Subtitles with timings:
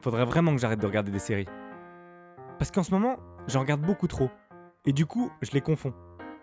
[0.00, 1.48] faudrait vraiment que j'arrête de regarder des séries.
[2.58, 4.30] Parce qu'en ce moment, j'en regarde beaucoup trop.
[4.86, 5.92] Et du coup, je les confonds.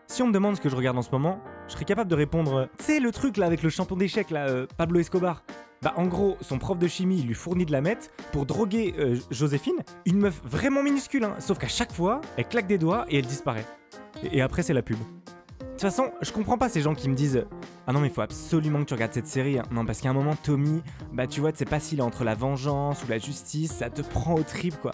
[0.07, 2.15] Si on me demande ce que je regarde en ce moment, je serais capable de
[2.15, 5.43] répondre euh, Tu sais, le truc là avec le champion d'échecs là, euh, Pablo Escobar
[5.81, 9.17] Bah, en gros, son prof de chimie lui fournit de la meth pour droguer euh,
[9.31, 13.17] Joséphine, une meuf vraiment minuscule, hein, sauf qu'à chaque fois, elle claque des doigts et
[13.17, 13.65] elle disparaît.
[14.23, 14.97] Et, et après, c'est la pub.
[15.75, 17.45] De toute façon, je comprends pas ces gens qui me disent
[17.85, 19.59] Ah non, mais faut absolument que tu regardes cette série.
[19.59, 19.63] hein.
[19.71, 22.33] Non, parce qu'à un moment, Tommy, bah tu vois, c'est pas s'il est entre la
[22.33, 24.93] vengeance ou la justice, ça te prend au trip quoi.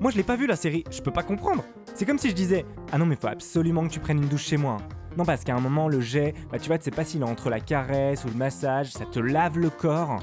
[0.00, 1.64] Moi, je l'ai pas vu la série, je peux pas comprendre.
[1.96, 4.44] C'est comme si je disais Ah non, mais faut absolument que tu prennes une douche
[4.44, 4.76] chez moi.
[4.80, 4.84] hein.
[5.18, 7.50] Non, parce qu'à un moment, le jet, bah tu vois, c'est pas s'il est entre
[7.50, 10.22] la caresse ou le massage, ça te lave le corps.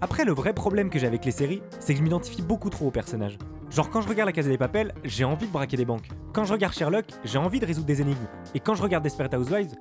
[0.00, 2.86] Après, le vrai problème que j'ai avec les séries, c'est que je m'identifie beaucoup trop
[2.86, 3.36] aux personnages.
[3.70, 6.08] Genre, quand je regarde La Casa des Papels, j'ai envie de braquer des banques.
[6.32, 8.26] Quand je regarde Sherlock, j'ai envie de résoudre des énigmes.
[8.54, 9.74] Et quand je regarde Desperate Housewives,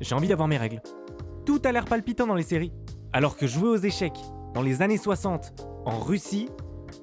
[0.00, 0.82] j'ai envie d'avoir mes règles.
[1.46, 2.72] Tout a l'air palpitant dans les séries.
[3.12, 4.18] Alors que jouer aux échecs,
[4.54, 5.54] dans les années 60,
[5.86, 6.48] en Russie,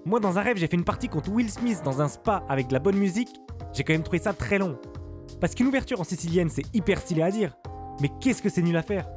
[0.05, 2.67] moi dans un rêve j'ai fait une partie contre Will Smith dans un spa avec
[2.67, 3.30] de la bonne musique,
[3.73, 4.77] j'ai quand même trouvé ça très long.
[5.39, 7.55] Parce qu'une ouverture en sicilienne c'est hyper stylé à dire,
[8.02, 9.08] mais qu'est-ce que c'est nul à faire?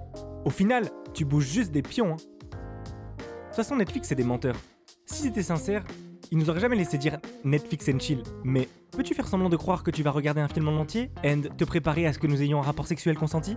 [0.45, 2.13] Au final, tu bouges juste des pions.
[2.13, 2.17] Hein.
[2.17, 4.57] De toute façon Netflix c'est des menteurs.
[5.05, 5.85] Si c'était sincère,
[6.31, 8.23] ils nous auraient jamais laissé dire Netflix and chill.
[8.45, 11.43] Mais peux-tu faire semblant de croire que tu vas regarder un film en entier and
[11.57, 13.57] te préparer à ce que nous ayons un rapport sexuel consenti?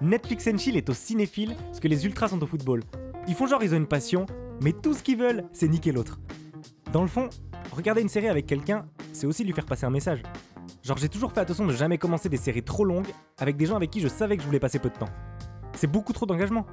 [0.00, 2.82] Netflix and chill est aux cinéphiles ce que les ultras sont au football.
[3.28, 4.26] Ils font genre ils ont une passion,
[4.62, 6.18] mais tout ce qu'ils veulent, c'est niquer l'autre.
[6.92, 7.28] Dans le fond,
[7.74, 10.22] regarder une série avec quelqu'un, c'est aussi lui faire passer un message.
[10.82, 13.76] Genre j'ai toujours fait attention de jamais commencer des séries trop longues avec des gens
[13.76, 15.08] avec qui je savais que je voulais passer peu de temps.
[15.74, 16.66] C'est beaucoup trop d'engagement.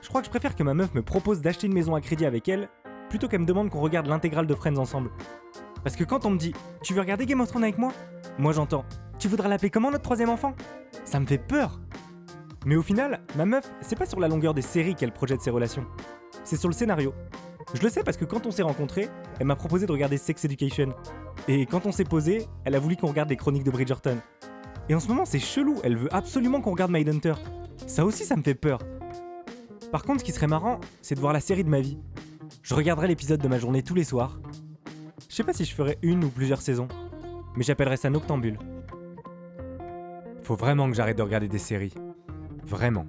[0.00, 2.24] Je crois que je préfère que ma meuf me propose d'acheter une maison à crédit
[2.24, 2.68] avec elle,
[3.08, 5.10] plutôt qu'elle me demande qu'on regarde l'intégrale de Friends ensemble.
[5.82, 7.92] Parce que quand on me dit Tu veux regarder Game of Thrones avec moi?
[8.38, 8.84] Moi j'entends
[9.18, 10.54] Tu voudras l'appeler comment notre troisième enfant?
[11.04, 11.80] Ça me fait peur
[12.66, 15.50] Mais au final, ma meuf, c'est pas sur la longueur des séries qu'elle projette ses
[15.50, 15.86] relations.
[16.44, 17.14] C'est sur le scénario.
[17.74, 20.44] Je le sais parce que quand on s'est rencontrés, elle m'a proposé de regarder Sex
[20.44, 20.94] Education.
[21.46, 24.18] Et quand on s'est posé, elle a voulu qu'on regarde les chroniques de Bridgerton.
[24.88, 27.34] Et en ce moment, c'est chelou, elle veut absolument qu'on regarde Mindhunter.
[27.86, 28.78] Ça aussi, ça me fait peur.
[29.92, 31.98] Par contre, ce qui serait marrant, c'est de voir la série de ma vie.
[32.68, 34.38] Je regarderai l'épisode de ma journée tous les soirs.
[35.26, 36.86] Je sais pas si je ferai une ou plusieurs saisons,
[37.56, 38.58] mais j'appellerai ça Noctambule.
[40.42, 41.94] Faut vraiment que j'arrête de regarder des séries.
[42.64, 43.06] Vraiment.